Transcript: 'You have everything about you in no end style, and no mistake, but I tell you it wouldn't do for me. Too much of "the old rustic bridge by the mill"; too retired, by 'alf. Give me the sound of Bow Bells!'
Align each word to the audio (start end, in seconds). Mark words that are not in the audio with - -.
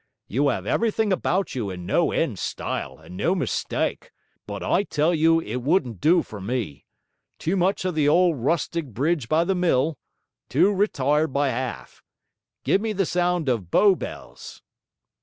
'You 0.27 0.47
have 0.47 0.65
everything 0.65 1.13
about 1.13 1.53
you 1.53 1.69
in 1.69 1.85
no 1.85 2.11
end 2.11 2.39
style, 2.39 2.97
and 2.97 3.15
no 3.15 3.35
mistake, 3.35 4.09
but 4.47 4.63
I 4.63 4.81
tell 4.81 5.13
you 5.13 5.39
it 5.39 5.57
wouldn't 5.57 6.01
do 6.01 6.23
for 6.23 6.41
me. 6.41 6.85
Too 7.37 7.55
much 7.55 7.85
of 7.85 7.93
"the 7.93 8.09
old 8.09 8.37
rustic 8.39 8.87
bridge 8.87 9.29
by 9.29 9.43
the 9.43 9.53
mill"; 9.53 9.99
too 10.49 10.73
retired, 10.73 11.31
by 11.31 11.49
'alf. 11.51 12.01
Give 12.63 12.81
me 12.81 12.93
the 12.93 13.05
sound 13.05 13.47
of 13.47 13.69
Bow 13.69 13.93
Bells!' 13.93 14.63